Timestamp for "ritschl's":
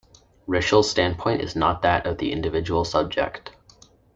0.47-0.89